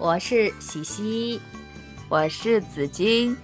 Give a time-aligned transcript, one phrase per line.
[0.00, 1.38] 我是喜喜，
[2.08, 3.36] 我是紫金，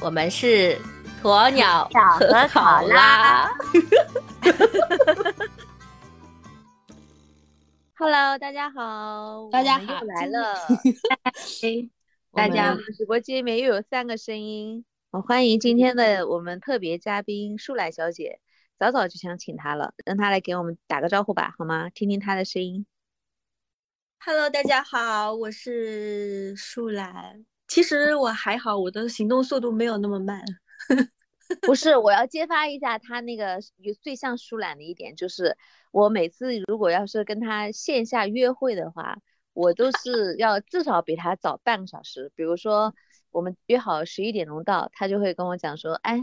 [0.00, 0.78] 我们是
[1.22, 1.86] 鸵鸟
[2.18, 3.52] 和考拉。
[7.98, 10.54] Hello，大家好，大家好，又来了。
[12.32, 18.40] 大家，直播间里面又有三个声音，我欢迎今天的我们特别嘉宾树懒小姐。
[18.78, 21.90] 早早就想请她了，让她来给我们打个招呼吧，好吗？
[21.90, 22.86] 听听她的声音。
[24.26, 27.44] Hello，大家好，我是树懒。
[27.68, 30.42] 其实我还好，我的行动速度没有那么慢。
[31.60, 33.58] 不是，我要揭发一下他那个
[34.00, 35.54] 最像舒懒的一点，就是
[35.90, 39.18] 我每次如果要是跟他线下约会的话，
[39.52, 42.32] 我都是要至少比他早半个小时。
[42.34, 42.94] 比如说
[43.30, 46.18] 我们约好十一点钟到，他就会跟我讲说，哎，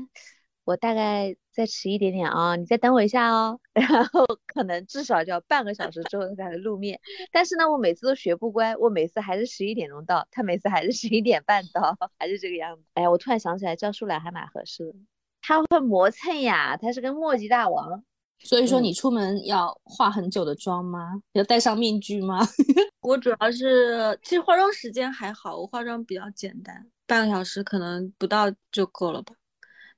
[0.72, 3.60] 我大概再迟一点点啊，你再等我一下哦。
[3.74, 6.98] 然后可能至少就要半个小时之后才能露面。
[7.30, 12.84] 但是呢，我每次都学不乖，我每次还是十一点钟到，他每次还是十一点半到， 还是这个样子。
[12.94, 14.94] 哎，我突然想起来，叫舒懒还蛮合适的。
[15.42, 18.02] 他会磨蹭呀，他是个墨迹大王。
[18.40, 21.12] 所以说你出门要化很久的妆吗？
[21.16, 22.40] 嗯、要戴上面具吗？
[23.02, 29.36] 我主要是其实化妆时间还好，我化妆比较简单，半个小时可能不到就够了吧。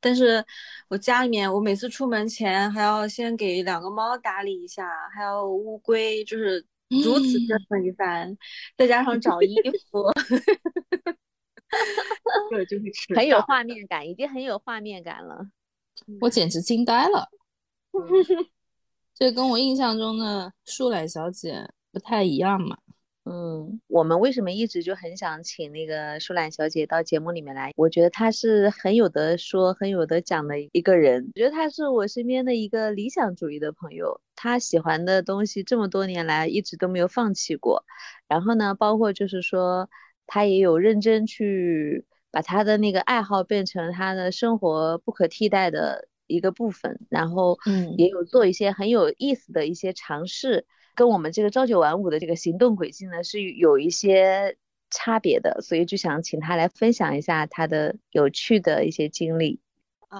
[0.03, 0.43] 但是
[0.89, 8.37] 我家里面，我每次出门前还要先给两个猫打理一下，还有乌龟，就是如此折腾一番，嗯、
[8.77, 9.55] 再加上找衣
[9.89, 10.11] 服。
[12.51, 15.47] 对，就是吃很有画面感，已经很有画面感了。
[16.19, 17.29] 我简直惊呆了，
[19.15, 22.77] 这跟我印象中的树懒小姐不太一样嘛。
[23.25, 27.71] 嗯，我们为什么一直就很想请那个舒兰小姐到节目里面来？
[27.75, 31.31] 我觉得她是很有得说、很有得讲的一个人。
[31.35, 37.85] 我觉得她是我身边的一个理想主义的朋友，她喜欢的东西这么多年来一直都没有放弃过。
[38.27, 39.89] 然后呢，包括就是说。
[40.25, 54.57] 她也有认真去把她的那个爱好变成她的生活不可替代的一个部分，然后嗯，也有做一些很有意思的一些尝试，跟我们这个朝九晚五的这个行动轨迹呢是有一些
[54.89, 59.59] 差别的，所以就想请他来分享一下他的有趣的一些经历。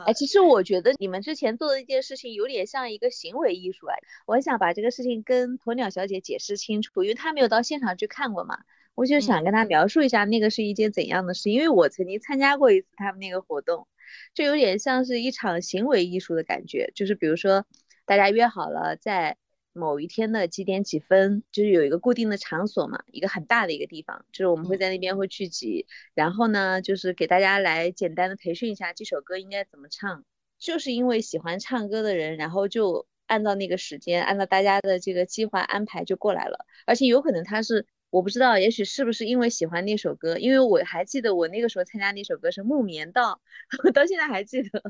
[0.08, 3.96] 哎，其实我觉得你们之前做的一件事情有点像一个行为艺术哎，
[4.26, 8.58] 我很想把这个事情跟鸵鸟小姐解释清楚，因为她没有到现场去看过嘛。
[8.96, 13.88] 我就想跟她描述一下那个是一件怎样的事，因为我曾经参加过一次他们那个活动，
[14.34, 16.92] 就有点像是一场行为艺术的感觉。
[16.96, 17.64] 就是比如说，
[18.06, 19.38] 大家约好了在
[19.74, 30.24] 某一天的几点几分，就是有一个固定的场所嘛，一个很大的一个地方，就是我们会在那边会聚集，然后呢，就是给大家来简单的培训一下这首歌应该怎么唱。
[30.60, 37.86] 就是因为喜欢唱歌的人，然后就按照那个时间，按照大家的这个计划安排就过来了，而且有可能他是。
[38.14, 40.38] 我不知道，也许是不是因为喜欢那首歌？
[40.38, 43.42] 因为我还记得我那个时候参加那首歌是《木棉道》，
[43.84, 44.84] 我到现在还记得。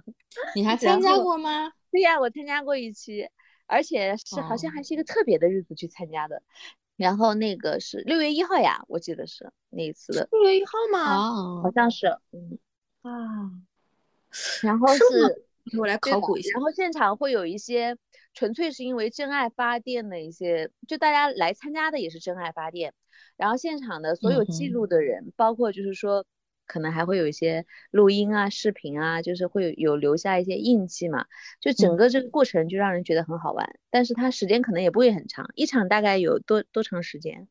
[0.54, 1.72] 你还 参加过吗？
[1.90, 3.30] 对呀，我参加过一期，
[3.66, 6.38] 而且是好像还是一个特别的日子去参加的。
[6.38, 6.42] 哦、
[6.96, 10.28] 然后那个是六月一号呀，我记得是那一次的。
[10.32, 11.16] 六月一号吗？
[11.16, 12.08] 哦，好像是。
[12.32, 12.58] 嗯
[13.02, 13.52] 啊，
[14.62, 15.04] 然后是，
[15.78, 16.52] 我来考古一下。
[16.54, 17.98] 然后现场会有一些。
[18.36, 22.92] 纯粹是因为真爱发电的一些，就大家来参加的也是真爱发电，
[23.38, 26.26] 然后现场的所有记录的人，嗯、包括就是说，
[26.66, 31.26] 可能还会有一些录音啊、视频啊，就是会有有留下一些印记嘛，
[31.60, 37.48] 就整个这个过程就让人觉得很好玩，嗯、但是它时间可能也不会很长，一场大概有多多长时间？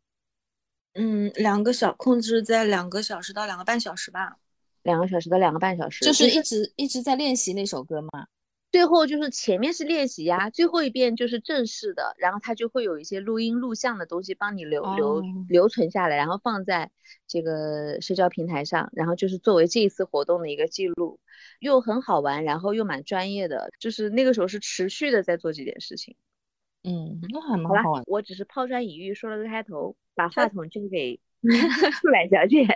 [0.94, 4.36] 嗯，两个小控制在两个小时到两个半小时吧，
[4.82, 8.26] 两个小时到两个半小时，就是一直一直在练习那首歌吗？
[8.72, 16.90] 最后就是前面是练习呀，最后一遍就是正式的，然后它就会有一些录音录像的东西帮你留、哦、留留存下来，然后放在
[17.28, 21.20] 这个社交平台上，然后就是作为这一次活动的一个记录，
[21.60, 26.16] 又很好玩，然后又蛮专业的，就是那个时候是持续的在做这件事情。
[26.82, 28.02] 嗯，那还蛮好玩。
[28.06, 31.20] 我只是抛砖引玉，说了个开头，把话筒交给
[32.00, 32.66] 舒懒小姐。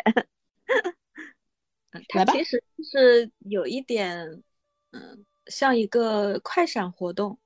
[2.11, 4.43] 它其实是有一点，
[4.91, 5.25] 嗯。
[5.47, 7.39] 像一个快闪活动，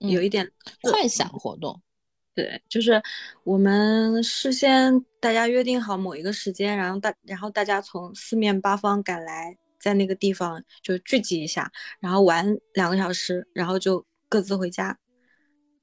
[0.00, 0.50] 嗯、有一点
[0.82, 1.80] 快闪活动，
[2.34, 3.02] 对，就是
[3.44, 14.98] 我们事先大家约定好某一个时间，然后大然后大家从四面八方赶来，在那个地方就聚集一下，然后玩两个小时，然后就各自回家，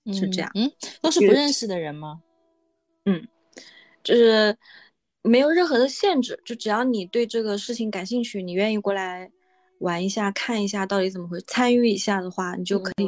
[0.05, 0.51] 嗯、是这样。
[0.53, 0.71] 嗯，
[1.01, 2.21] 都是不认识的人吗？
[3.05, 3.27] 嗯，
[4.03, 4.55] 就是
[5.23, 9.31] 没有任何的限制，就只要你对这个事情感兴趣，你愿意过来。
[9.83, 13.05] 玩一下，看一下到底怎么回事，参与一下的话，你就可以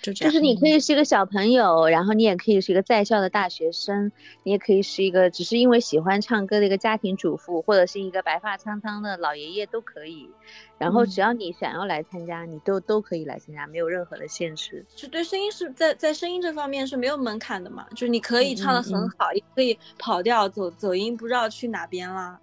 [0.00, 0.30] 就这样。
[0.32, 4.10] 就是你可以是一个小朋友，然后你也可以是一个在校的大学生，
[4.44, 10.30] 你也可以是一个只是因为喜欢唱歌的一个家庭主妇，或者是一个白发苍苍的老爷爷都可以。
[10.78, 14.86] 然后只要你想要来参加，你都都可以来参加，没有任何的限制。
[14.94, 22.38] 就对声音是在在声音这方面是没有门槛的嘛，就是你可以唱的很好，也可以跑调走走音，不知道去哪边了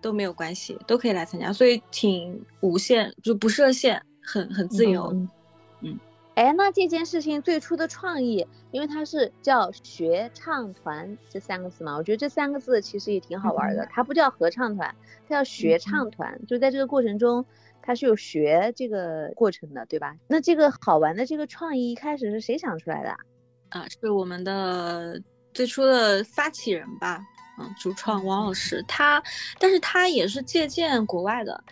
[0.00, 5.10] 都没有关系，都可以来参加，所以挺无限，就不设限，很很自由。
[5.12, 5.28] 嗯
[5.82, 6.00] 嗯
[6.36, 13.86] 哎，那这件事情最初的创意，因为它是叫学唱团这三个字嘛，我觉得这三个字其实也挺好玩的。
[13.90, 14.94] 它不叫合唱团，
[15.28, 17.44] 它叫学唱团，就在这个过程中，
[17.82, 20.16] 它是有学这个过程的，对吧？
[20.28, 23.18] 那这个好玩的这个创意一开始是谁想出来的啊？
[23.70, 25.20] 啊，是我们的
[25.52, 27.20] 最初的发起人吧，
[27.60, 29.22] 嗯，主创王老师，他，
[29.58, 31.62] 但是他也是借鉴国外的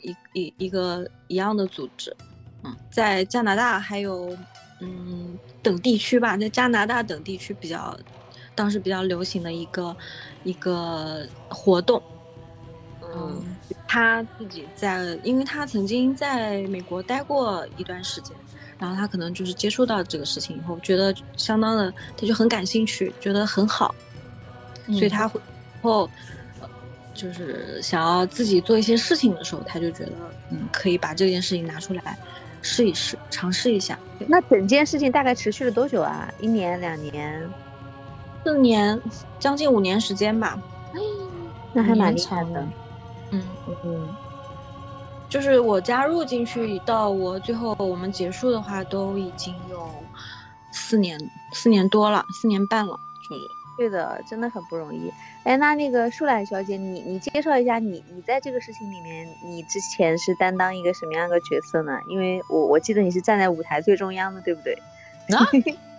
[0.00, 2.16] 一一一个一样的组织，
[2.62, 4.34] 嗯，在加拿大还有
[4.80, 7.94] 嗯等地区吧，在加拿大等地区比较
[8.54, 9.94] 当时比较流行的一个
[10.44, 12.02] 一个活动，
[13.14, 18.34] 嗯，他自己在，因为他曾经在美国待过一段时间。
[18.76, 23.94] 然后他可能就是接触到这个事情以后，觉得相当的，他就很感兴趣，觉得很好，
[24.86, 25.40] 所以他会
[25.82, 26.08] 后
[27.14, 30.12] 就是想要自己做一些事情的时候，他就觉得
[30.50, 32.18] 嗯，可以把这件事情拿出来
[32.62, 33.98] 试一试，尝试一下。
[34.26, 36.32] 那整件事情大概持续了多久啊？
[36.40, 37.50] 一年、两年？
[38.44, 39.00] 四年，
[39.38, 40.58] 将近五年时间吧。
[41.72, 42.66] 那还蛮厉长害的。
[43.30, 43.42] 嗯
[43.84, 44.08] 嗯。
[45.28, 49.90] 就是我加入进去到我最后我们结束的话，都已经有
[50.70, 51.18] 四年
[51.52, 52.96] 四年多了，四年半了，
[53.28, 53.42] 就是
[53.76, 55.12] 对的，真的很不容易。
[55.44, 61.98] 哎，那那个舒兰小姐，你你介绍一下你你在这个事情里面，你之前是担当一个什么样的角色呢？
[62.08, 64.74] 因为我我记得你是站在舞台最中央的，对不对？
[65.36, 65.46] 啊，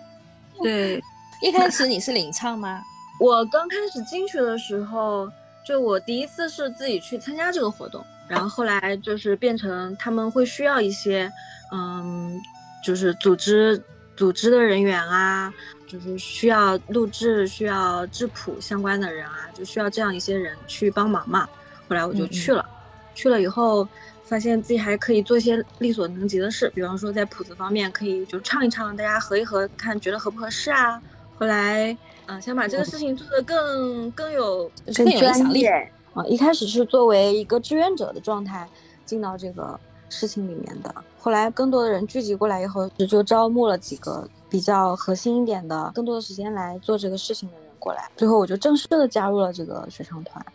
[0.63, 1.03] 对。
[1.41, 2.81] 一开始你是领唱吗？
[3.19, 5.29] 我刚开始进去的时候，
[5.65, 8.03] 就我第一次是自己去参加这个活动。
[8.27, 11.31] 然后后来就是变成他们会需要一些，
[11.71, 12.41] 嗯，
[12.83, 13.79] 就是组织
[14.15, 15.53] 组织的人员啊，
[15.87, 21.47] 就是需要录制、需要质谱相关的人啊，就需要这样一些人去帮忙嘛。
[21.87, 22.65] 后来我就去了，
[23.13, 23.87] 去了以后
[24.23, 31.01] 发现自己还可以做一些力所能及的事，比方说在谱子方面可以就唱一唱，大家合一合，看觉得合不合适啊。
[31.37, 31.95] 后来，
[32.25, 35.67] 嗯，想把这个事情做得更更有更有影响力。
[35.67, 38.67] 啊，一开始是作为一个志愿者的状态
[39.05, 39.77] 进到这个
[40.09, 50.45] 事情里面的，后来更多的人聚集过来以后，就招募了几个比较核心一点的，更多的时间来做这个事情的人过来，最后我就正式的加入了这个学唱团，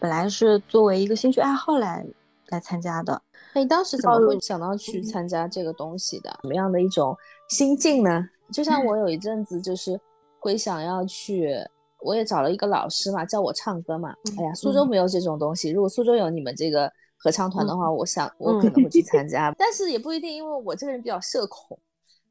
[0.00, 2.04] 本来是作为一个兴趣爱好来
[2.48, 3.22] 来参加的。
[3.54, 6.28] 那你当时怎么会想到去参加这个东西的？
[6.42, 7.16] 什么样的一种
[7.48, 8.28] 心境呢？
[8.52, 10.00] 就像我有一阵子就是
[10.40, 11.54] 会想要去。
[12.00, 14.14] 我也找了一个老师嘛，教我唱歌嘛。
[14.36, 15.70] 哎呀，苏州没有这种东西。
[15.70, 21.76] 如果苏州有你们这个合唱团的话，我想我可能会去参加， 但是也不一定，因为我这个人比较社恐，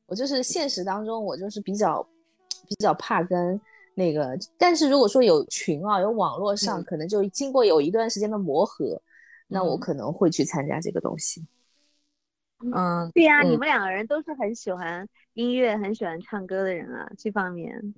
[0.08, 2.02] 我就是现实当中我就是比较
[2.68, 3.60] 比较怕跟
[3.94, 4.38] 那个。
[4.58, 9.00] 但是如果说有群啊，有网络上，可能就经过有一段时间的磨合，
[9.48, 11.46] 那我可能会去参加这个东西。
[12.74, 17.94] 嗯，对呀，你们两个人都是很喜欢音乐、很喜欢唱歌的人啊，这方面。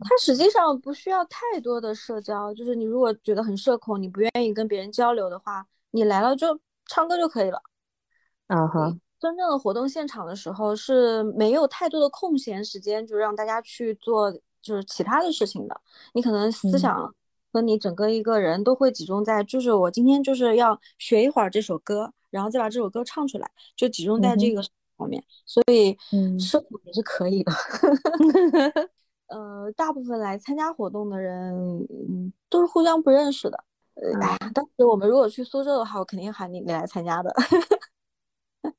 [0.00, 7.62] 它实际上不需要太多的社交，就是你如果觉得很社恐，你不愿意跟别人交流的话，你来了就唱歌就可以了。
[8.48, 15.80] 啊哈，真正的活动现场的时候是没有太多的空闲时间，就让大家去做就是其他的事情的。
[16.12, 17.14] 你可能思想
[17.52, 24.60] 和你整个一个人都会集中在，就是我今天就是要学一会儿这首歌，然后再把这首歌唱出来，就集中在这个
[24.96, 25.22] 方面。
[25.46, 25.96] 所以，
[26.36, 27.52] 社恐也是可以的。
[29.28, 31.54] 呃，大部分来参加活动的人，
[32.08, 33.64] 嗯，都是互相不认识的。
[33.94, 37.32] 呃，哎呀，当时我们如果去苏州的话，我肯定喊你你来参加的。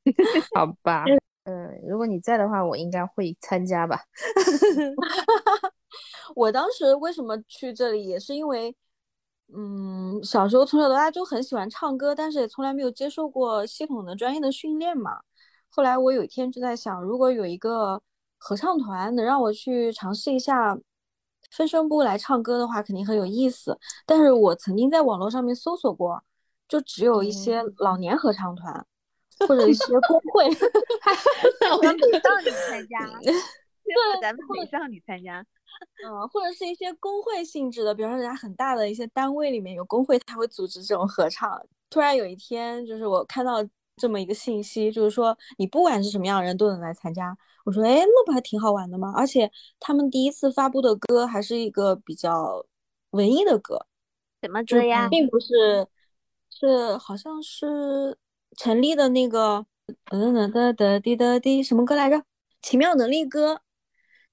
[0.55, 1.03] 好吧，
[1.43, 3.99] 嗯，如果你在的话，我应该会参加吧。
[6.35, 8.75] 我当时为什么去这里，也是因为，
[9.53, 15.19] 嗯，小时候从小到大就很喜欢唱歌，但是也从来没有接受过系统的专业的训练嘛。
[15.69, 18.01] 后来我有一天就在想，如果有一个
[18.37, 20.77] 合唱团能让我去尝试一下
[21.51, 23.77] 分声部来唱歌的话，肯定很有意思。
[24.05, 26.23] 但是我曾经在网络上面搜索过，
[26.67, 28.85] 就只有一些老年合唱团，
[29.39, 30.49] 或者一些工会，
[31.81, 35.45] 咱们美少女参加，对，咱们美少女参加，
[36.05, 41.61] 嗯，或者是一些工会性质的，比方说人家很大的一些单位里面有工会，他会组织这种合唱。
[41.89, 43.57] 突然有一天，就是我看到
[43.97, 47.37] 这么一个信息，就是说你不管是什么样的人都能来参加。
[47.65, 49.13] 我说，哎，那不还挺好玩的吗？
[49.15, 49.49] 而且
[49.79, 52.65] 他们第一次发布的歌还是一个比较
[53.11, 53.85] 文艺的歌，
[54.41, 55.07] 什么歌呀？
[55.09, 55.87] 并不是，
[56.49, 58.17] 是好像是
[58.57, 59.65] 陈粒的那个，
[60.11, 62.23] 嗯哒哒哒滴哒滴，什么歌来着？
[62.61, 63.61] 奇妙能力歌，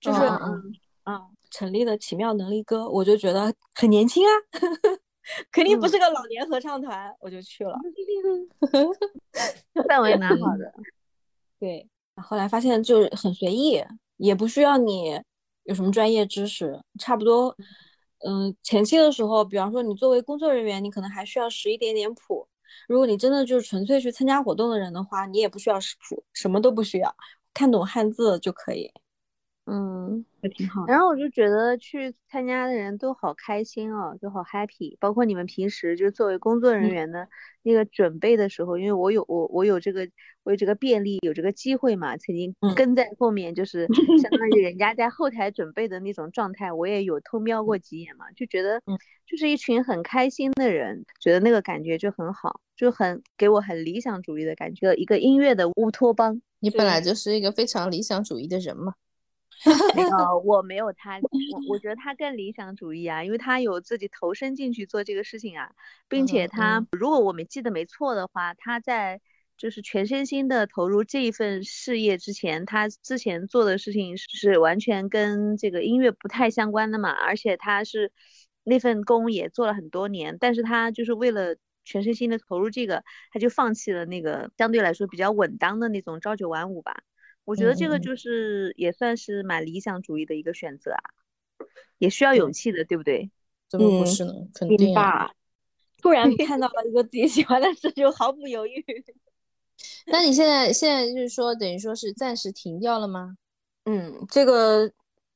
[0.00, 0.72] 就是嗯
[1.02, 4.30] 啊，陈粒的奇妙能力歌，我就觉得很年轻啊。
[5.52, 7.76] 肯定不是个老年合唱团，我就去了，
[9.74, 10.72] 氛围蛮好的。
[11.58, 13.80] 对，后来发现就是很随意，
[14.16, 15.20] 也不需要你
[15.64, 17.56] 有什么专业知识，差不多。
[18.26, 22.48] 嗯，前期的时候，比方说你作为工作人员，你可能还需要识一点点谱。
[22.88, 27.14] 如果你真的就是纯粹去参加活动的人的话，你也不需要识谱，什么都不需要，
[27.54, 28.92] 看懂汉字就可以。
[29.70, 30.84] 嗯，也挺好。
[30.86, 34.96] 然后我就觉得去参加的人都好开心哦，就好 happy。
[34.98, 37.28] 包括你们平时就作为工作人员的
[37.62, 40.08] 那个准备的时候，因为我有我我有这个
[40.42, 43.86] 我有这个便利，有这个机会嘛，曾经跟在后面，就是
[44.20, 48.82] 相当于人家在后台准备的那种状态，我也有偷瞄过几眼嘛，就觉得
[49.24, 56.42] 就是一群很开心的人，觉得那个感觉就很好，就很给我很理想主义的感觉，一个音乐的乌托邦。
[56.58, 58.94] 你本来就是一个非常理想主义的人嘛。
[59.94, 60.08] 没有，
[60.44, 61.18] 我没有他，
[61.50, 65.72] 我我 觉得他更理想主义啊，因为他有自己投身进去做这个事情啊，
[66.08, 69.20] 并且他如果我没记得没错的话，他在
[69.56, 78.10] 就是全身心的投入这一份事业之前，他之前做的事情是完全跟这个音乐不太相关的嘛，而且他是
[78.64, 87.02] 那份工也做了很多年，但是他就是为了全身心的投入这个，他就放弃了那个相对来说比较稳当的那种朝九晚五吧。
[87.50, 91.02] 我觉得这个就是也算是蛮理想主义的一个选择啊，
[91.98, 93.28] 也需要勇气的，对不对？
[93.68, 94.32] 怎么不是呢？
[94.54, 95.32] 肯定啊！
[96.00, 98.84] 突然 看到了一个自己喜欢的事，就毫不犹豫。
[100.06, 103.36] 那你现在现在就是说，等于说是暂时停掉了吗？
[103.86, 104.92] 嗯，这个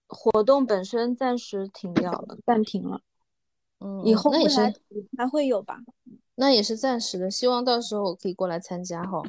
[0.06, 3.00] 活动本身暂时停掉了，暂停了。
[3.80, 4.61] 嗯，以后那也是
[5.18, 5.80] 还会有吧？
[6.37, 9.21] 那也是暂时的，希望到时候我可以过来参加哈。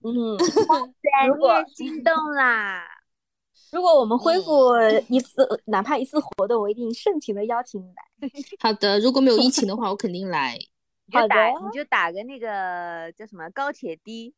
[0.00, 0.36] 嗯，
[1.26, 2.84] 如果心动啦，
[3.72, 4.72] 如果我们恢复
[5.08, 8.28] 一次，哪怕一次活动，我一定盛情的邀请你来。
[8.60, 10.58] 好的，如果没有疫情的话，我肯定来。
[11.12, 11.34] 好的，
[11.66, 14.34] 你就打个那个叫什么高铁的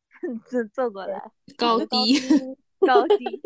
[0.49, 2.19] 坐坐过来，高低
[2.79, 3.41] 高低。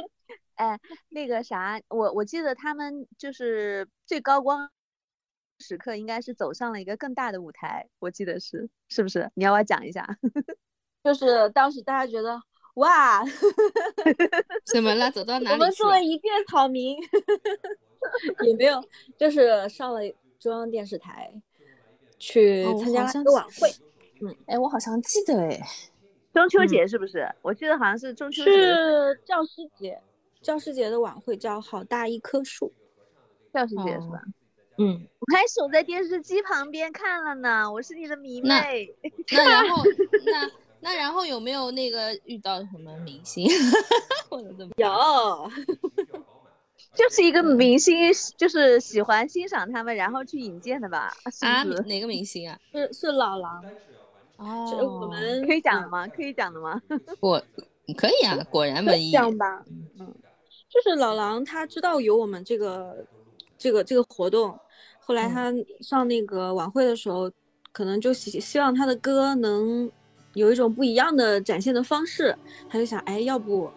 [0.55, 4.69] 哎，那个啥，我我记得他们就是最高光
[5.59, 9.29] 时刻，应该是走上了一个更大的舞台，我记得是，是不是？
[9.33, 10.07] 你要不要讲一下？
[11.03, 12.41] 就是当时大家觉得
[12.75, 13.23] 哇，
[14.65, 15.09] 怎么了？
[15.11, 15.53] 走到哪里？
[15.53, 16.97] 我们作为一介草民，
[18.45, 18.83] 也没有，
[19.17, 20.01] 就是上了
[20.39, 21.33] 中央电视台
[22.19, 23.69] 去参加一个晚会。
[24.21, 25.61] 嗯，哎，我好像记得哎，
[26.33, 27.27] 中秋节是不是？
[27.41, 30.01] 我记得好像是中秋节，是教师节，
[30.41, 32.73] 教师节的晚会叫“好大一棵树”，
[33.53, 34.21] 教师节是吧？
[34.77, 38.93] 嗯，我还守在电视机旁边看了呢，我是你的迷妹。
[39.31, 39.81] 那然后
[40.27, 40.51] 那。
[40.85, 43.49] 那然后有没有那个遇到什么明星
[44.29, 44.71] 或者怎么？
[44.77, 45.51] 有，
[46.93, 47.97] 就是一个明星，
[48.37, 51.11] 就是喜欢欣赏他们，然后去引荐的吧？
[51.41, 52.59] 啊，哪个明星啊？
[52.71, 53.65] 是是老狼。
[54.37, 56.07] 哦，我们可以讲的吗？
[56.07, 56.79] 可以讲的吗？
[57.19, 57.41] 果
[57.97, 59.11] 可以啊，果然文艺。
[59.11, 59.65] 这样吧，
[59.99, 60.13] 嗯，
[60.69, 63.03] 就是老狼他知道有我们这个
[63.57, 64.55] 这个这个活动，
[64.99, 65.51] 后来他
[65.81, 67.31] 上那个晚会的时候，
[67.71, 69.91] 可能就希希望他的歌能。
[70.35, 72.37] 有一种不一样的展现的方式，
[72.69, 73.71] 他就想，哎，要不，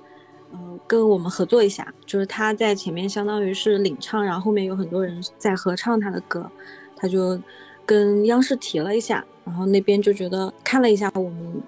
[0.53, 6.51] 嗯，跟我们合作一下，就是他在前面相当于是领唱，然后后面有很多人在合唱他的歌，
[6.97, 7.41] 他就
[7.87, 11.63] 跟央视提了一下，然后那边就觉得看了一下我们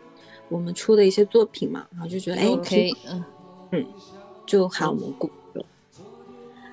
[0.49, 3.25] 我们出的一些作品嘛，然后就觉得，哎，OK，嗯
[3.71, 3.87] 嗯，
[4.45, 5.31] 就喊我们过。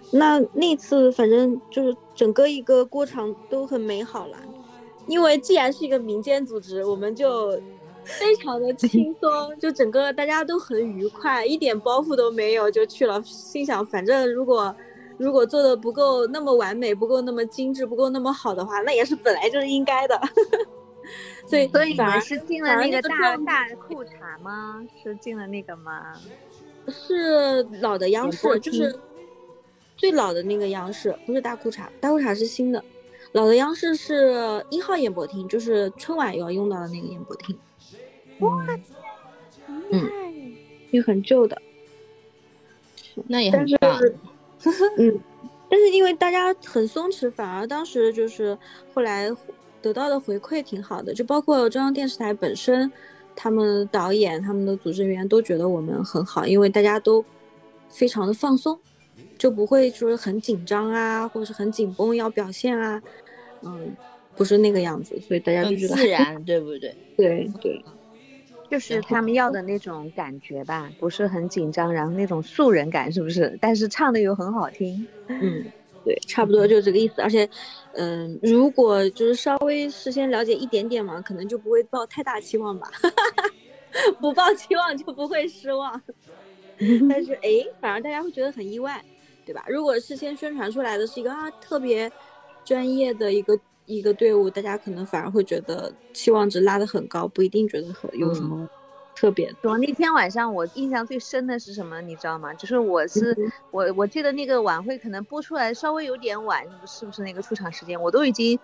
[0.09, 4.38] 那那次反正就是整个一个过程都很美好了，
[5.05, 7.62] 因为既然是一个民间组织，我们就。
[8.07, 13.21] 非常的轻松，就整个大家都很愉快，一点包袱都没有就去了。
[13.23, 14.75] 心想，反正如果
[15.17, 20.19] 如果做的不够那么完美，不够那么精致，不够那么好的话，那也是本来就是应该的。
[21.47, 24.85] 所以所以你们是进了那个大大裤衩吗？
[25.01, 26.13] 是进了那个吗？
[26.89, 28.97] 是老的央视，就是
[29.95, 32.83] 最老的那个央视，不是大裤衩，大裤衩是新的。
[33.33, 37.57] 老的央视是一号演播厅，就是春晚要用到的那个演播厅。
[38.39, 38.65] 哇，
[39.91, 40.10] 嗯，
[40.91, 41.62] 也很旧的，
[43.27, 44.00] 那也很棒。
[44.98, 45.20] 嗯，
[45.70, 48.58] 但是因为大家很松弛，反而当时就是
[48.94, 49.29] 后来
[49.82, 52.91] 得到的回馈挺好的，就包括中央电视台本身，
[53.36, 57.24] 他们导演、他们的组织人员都觉得我们很好，因为大家都
[57.89, 58.77] 非常的放松，
[59.38, 63.01] 就不会说很紧张啊，或者是很紧绷要表现啊，
[63.62, 63.96] 嗯，
[64.36, 66.96] 不是那个样子，所以大家就觉得 自然，对不对？
[67.15, 67.84] 对对，
[68.69, 73.57] 就是他们要的那种感觉吧，不是很紧张，然后那种素人感是不是？
[73.62, 75.71] 但是唱的又很好听，嗯。
[76.03, 77.21] 对，差不多就这个意思。
[77.21, 77.50] 而且，
[77.91, 82.88] 嗯，如果就是稍微事先了解一点点嘛，可能就不会抱太大期望吧。
[84.17, 86.01] 不抱期望就不会失望。
[87.09, 87.50] 但是，哎，
[87.81, 89.03] 反而大家会觉得很意外，
[89.43, 89.65] 对吧？
[89.67, 92.09] 如果事先宣传出来的是一个啊特别
[92.63, 98.70] 专业的一个一个队伍，大家可能反而会觉得期望值拉得很高，不一定觉得很有什么。
[99.15, 99.75] 特别我。
[99.79, 102.00] 那天晚上我印象最深的是什么？
[102.01, 102.53] 你知道吗？
[102.53, 103.36] 就是我是
[103.72, 108.00] 我，我记得那个晚会可能播出来稍微有点晚，是不是那个出场时间？
[108.00, 108.60] 我都已经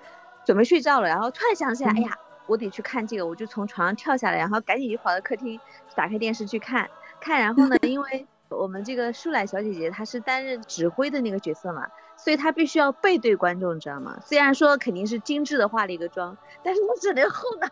[0.46, 2.16] 准备睡觉了，然后突然想起来，哎呀，
[2.46, 5.60] 我得去看这个，我就从床上跳下来，然后赶紧就跑到客厅，
[5.96, 6.88] 打开电视去看
[7.20, 7.40] 看。
[7.40, 14.20] 然后呢， 因为我们这个舒兰小姐姐她是担任指挥的那个角色嘛，所以他必须要背对观众，知道吗？
[14.26, 17.68] 虽然说肯定是精致的化了一个妆，但是我只能后脑。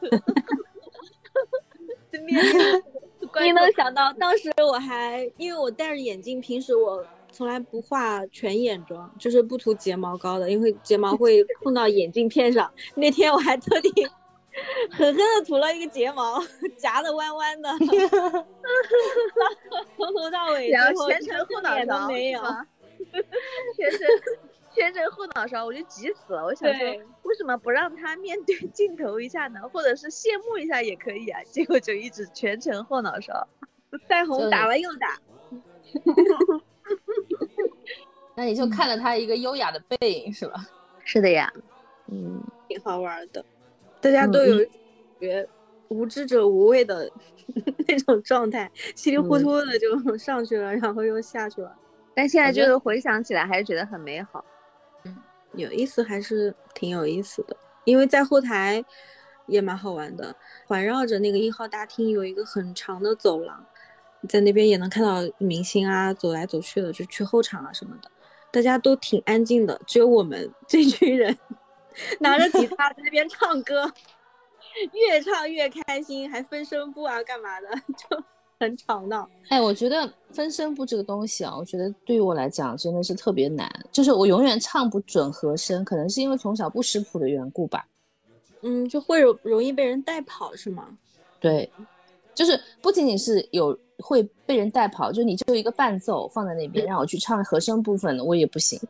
[3.42, 12.70] 你能想到当时我还因为我戴着眼镜，平时我从来不画全眼妆，就是不涂睫毛膏的，因为睫毛会碰到眼镜片上。
[12.94, 13.90] 那天我还特地
[14.90, 16.40] 狠狠的涂了一个睫毛，
[16.76, 17.68] 夹的弯弯的，
[19.96, 22.40] 从头到尾，然后全程后脑勺没有，
[23.76, 24.00] 全程。
[24.74, 26.44] 全程后脑勺，我就急死了。
[26.44, 26.84] 我想说，
[27.22, 29.60] 为什么不让他面对 镜头一下呢？
[29.72, 31.40] 或者是谢幕一下也可以啊。
[31.44, 33.46] 结果就一直全程后脑勺，
[34.08, 35.16] 腮红打了又打。
[38.34, 40.66] 那你就看了他一个优雅的背影是吧？
[41.04, 41.52] 是的呀，
[42.10, 43.44] 嗯，挺好玩的。
[44.00, 44.66] 大家都有
[45.20, 45.48] 觉
[45.86, 47.08] 无知者无畏的
[47.86, 51.76] 那种状态，稀里糊涂的就上去了，然后又下去了。
[52.14, 54.44] 但现在就是回想起来，还是觉得很美好。
[55.04, 55.16] 嗯
[55.52, 58.84] 有意思还是挺有意思的，因为在后台
[59.46, 60.34] 也蛮好玩的，
[60.66, 63.64] 环绕着那个一号大厅有一个很长的走廊，
[64.28, 68.10] 在那边也能看到明星啊走来走去的，就去后场啊什么的，
[68.50, 71.38] 大家都挺安静的，只有我们这群人
[72.18, 73.92] 拿着吉他在那边唱歌，
[74.92, 77.68] 越唱越开心，还分声部啊干嘛的
[78.10, 78.24] 就。
[78.64, 87.86] 很吵闹，哎，我觉得分声部这个东西啊，我觉得对于我来讲真的是特别难，就是我永远唱不准和声，可能是因为从小不识谱的缘故吧。
[88.62, 90.88] 嗯，就会容容易被人带跑是吗？
[91.38, 91.70] 对，
[92.34, 98.80] 就是不仅仅是有会被人带跑，就你就一个伴奏放在那边，让我去唱和声部分的，我也不行。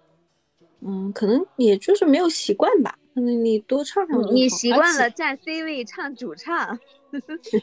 [0.87, 4.23] 嗯，可能也就是没有习惯吧，可能你多唱唱。
[4.33, 6.79] 你习惯了站 C 位唱主唱，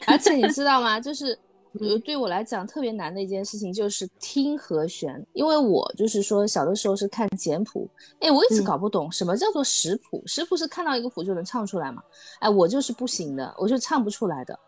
[0.06, 1.00] 而且 你知道吗？
[1.00, 1.38] 就是。
[1.80, 7.88] 呃，对我来讲特别难的一件事情就是听和弦，因为我就是说小的时候是看简谱，
[8.20, 12.02] 哎，我一直搞不懂什么叫做识谱，识谱是看到一个谱就能唱出来嘛？
[12.40, 14.58] 哎，我就是不行的，我就唱不出来的，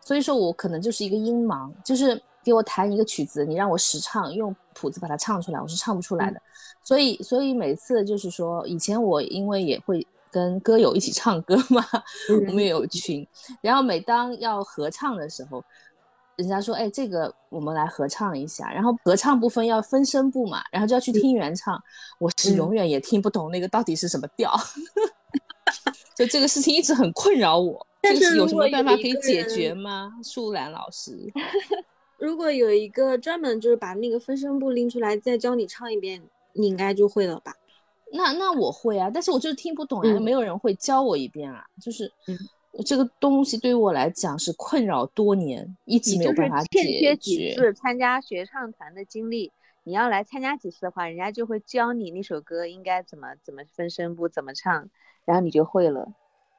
[0.00, 6.42] 所以说我可能就是一个音盲，就是给我弹一个曲子，你让我实唱，用谱子把它唱出来，我是唱不出来的。
[6.82, 11.86] 所以，所以每次就是说，以前我因为也会跟歌友一起唱歌嘛，
[12.48, 13.24] 我们也有群，
[13.60, 15.62] 然后每当要合唱的时候。
[16.36, 21.80] 人家说，哎，这个我们来合唱一下，然后合唱部分要分声部嘛，然后就要去听原唱，
[22.18, 24.52] 我是永远也听不懂那个到底是什么调，
[26.16, 27.86] 就这个事情一直很困扰我。
[28.00, 30.12] 但是有什么办法可以解决吗？
[30.24, 31.16] 舒兰老师，
[32.18, 36.20] 如果有一个专门就是把那个分声部拎出来再教你唱一遍，
[36.54, 37.54] 你应该就会了吧？
[38.12, 42.12] 那那我会啊，但是我就是听不懂啊，没有人会教我一遍啊，就是。
[42.84, 46.88] 这个东西对于我来讲是困扰多年，一直没有办法解决。
[46.88, 49.52] 欠缺几次参加学唱团的经历，
[49.84, 54.88] 你要来参加几次的话，人家就会教你那首歌应该怎么怎么分声部，怎么唱，
[55.26, 56.14] 然后你就会了。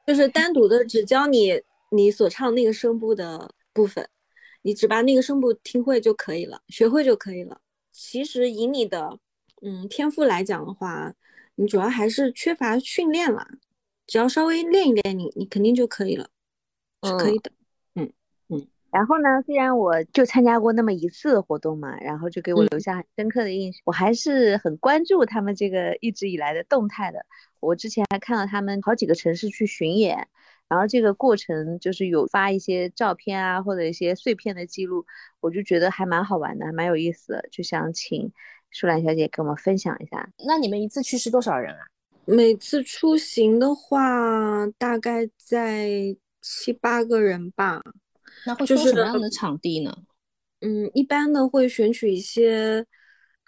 [0.06, 4.08] 就是单独的只教你你所唱那个声部的部分，
[4.62, 7.60] 你只把那个声部听会就可以了，学会就可以了。
[7.90, 9.18] 其实以你的
[9.62, 11.12] 嗯天赋来讲的话，
[11.56, 13.46] 你主要还是缺乏训练了。
[14.06, 16.28] 只要稍微练一练，你你肯定就可以了，
[17.02, 17.50] 是可以的。
[17.94, 18.12] 嗯
[18.48, 18.66] 嗯。
[18.90, 23.82] 然后呢，虽然我就参加过那么一次活动嘛，然后就给我留下很深刻的印象。
[23.84, 27.26] 我还是很关注他们这个一直以来的动态的。
[27.60, 30.28] 我之前还看到他们好几个城市去巡演，
[30.68, 35.06] 然后这个过程就是有发一些照片啊，或者一些碎片的记录，
[35.40, 38.32] 我就觉得还蛮好玩的，还蛮有意思的，就想请
[38.70, 40.30] 舒兰小姐跟我们分享一下。
[40.46, 41.86] 那你们一次去是多少人啊？
[42.26, 47.82] 每次出行的话，大概在七八个人吧。
[48.46, 49.96] 那会就是什么样的场地呢？
[50.60, 52.86] 嗯，一般呢会选取一些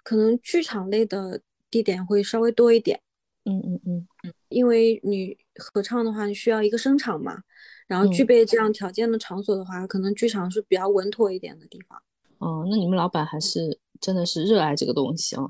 [0.03, 3.01] 可能剧场类的地点会稍微多一点，
[3.45, 7.41] 嗯嗯嗯嗯因为你合唱的话，你需要一个声场嘛，
[7.87, 12.01] 然后具嗯备这样条件的场所的话，可能剧场是比较稳妥一点的地方。
[12.37, 15.43] 哦，那你们老板还是真的是热爱这个东西啊。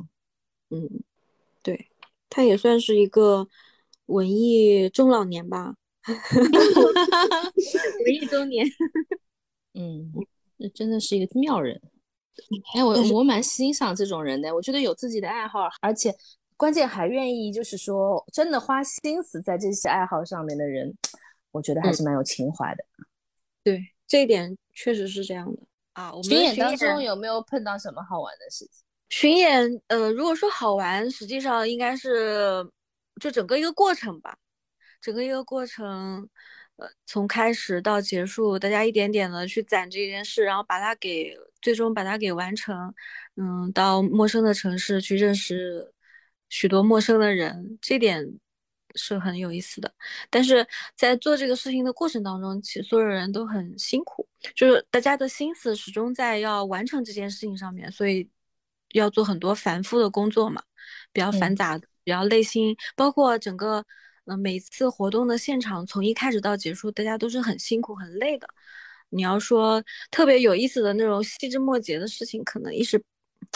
[0.69, 0.89] 嗯，
[1.61, 1.89] 对，
[2.29, 3.47] 他也算是一个
[4.07, 5.75] 文艺中老年吧，
[8.05, 8.65] 文艺中年。
[9.73, 10.11] 嗯，
[10.57, 11.81] 那真的是一个妙人。
[12.75, 16.13] 哎，我我蛮欣赏这种人的，我觉得有自己的爱好，而且
[16.55, 20.95] 关键还愿意就是说真的花心思在这些爱好上面的人，
[21.51, 22.83] 我觉得还是蛮有情怀的。
[23.63, 25.61] 对，这一点确实是这样的
[25.93, 26.11] 啊。
[26.11, 28.86] 我们巡演当中有没有碰到什么好玩的事情？
[29.09, 32.65] 巡演，呃，如果说好玩，实际上应该是
[33.21, 34.37] 就整个一个过程吧，
[35.01, 36.27] 整个一个过程，
[36.75, 42.93] 呃，从开始到结束，大家一点点的去攒这件事，然后把它给最终把它给完成，
[43.35, 45.93] 嗯，到陌生的城市去认识
[46.49, 48.25] 许多陌生的人，这点
[48.95, 49.91] 是很有意思的。
[50.29, 58.29] 但是在做这个事情的过程当中，其实所有人都很辛苦，就是大家的心思始终在要完成这件事情上面，所以
[58.93, 60.61] 要做很多繁复的工作嘛，
[61.11, 61.55] 比较繁嗯。
[61.55, 63.83] 杂，比较累心，包括整个
[64.25, 68.47] 呃每次活动的现场，从一开始到结束，大家都是很辛苦很累的。
[69.09, 73.01] 你要说特别有意思的那种细枝末节的事情，可能一时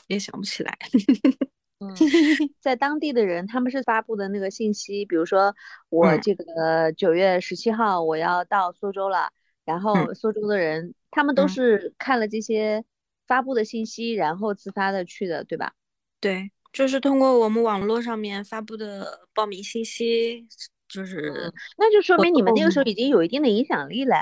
[0.08, 0.78] 也想不起来。
[1.80, 1.96] 嗯，
[2.62, 5.56] 在当地的人，他们是发布的那个信息，比如说
[5.90, 6.20] 我嗯。
[6.20, 9.32] 这个九月十七号我要到苏州了，
[9.66, 11.48] 然后苏州的人他们都嗯。
[11.48, 12.84] 是看了这些
[13.32, 15.72] 发布的信息，然后自发的去的，对吧？
[16.20, 20.46] 对，就是通过我们网络上面发布的报名信息，
[20.90, 24.18] 就是那就说明你们那个时候已经有一定的影响力了，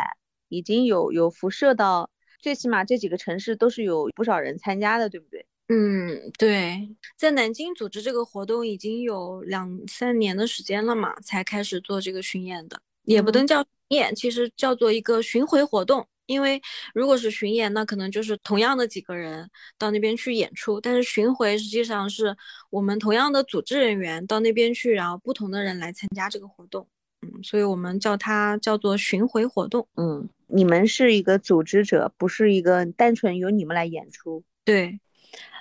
[0.50, 5.44] 已经有有辐射到，最起码这几个城市都是有不少人参加的，对不对？
[5.70, 16.08] 嗯，对，在南京组织这个活动已经有两三年的时间了嘛，才开始做这个巡演的，也不嗯能叫巡演，其实叫做一个巡回活动。
[16.30, 16.62] 因为
[16.94, 22.38] 如果是巡演，那可能就是同样的几个人到那边去演出，但是巡回实际上是
[22.70, 26.88] 我们同样的组织人员到那边去，然后不同的人来参加这个活动。
[27.22, 29.88] 嗯，所以我们叫它叫做巡回活动。
[29.96, 34.44] 嗯，你们是一个组织者，不是一个单纯由你们来演出。
[34.64, 35.00] 对，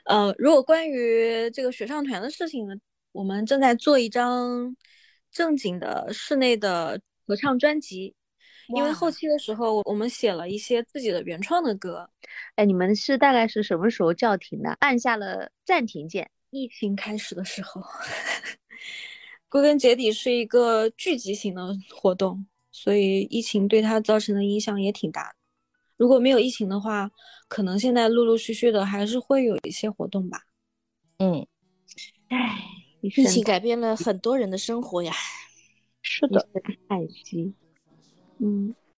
[0.04, 2.74] 呃，如果关于这个学唱团的事情呢，
[3.12, 4.76] 我们正在做一张
[5.32, 8.14] 正经的室内的合唱专辑，
[8.74, 12.08] 因为后期的时候我们写了一些自己的原创的歌，
[12.56, 14.70] 哎，你们是大概是什么时候叫停的？
[14.80, 16.30] 按下了暂停键。
[16.50, 17.82] 疫情开始的时候，
[19.48, 25.34] 归根结底是一个聚集型的活动，所以疫情对它造成的影响也挺大的。
[25.96, 27.10] 如果没有疫情的话，
[27.48, 30.42] 可能现在陆陆续续的还是会有一些活动吧。
[31.18, 31.46] 嗯，
[32.28, 32.62] 唉，
[33.00, 35.12] 疫情改变了很多人的生活呀。
[36.02, 36.48] 是的，
[36.88, 37.54] 叹息。
[38.38, 38.74] 嗯，